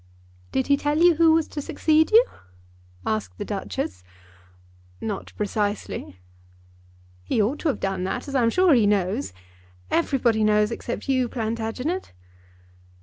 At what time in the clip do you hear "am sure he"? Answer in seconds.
8.41-8.87